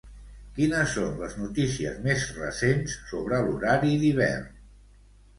[0.59, 4.49] Quines són les notícies més recents sobre l'horari d'hivern?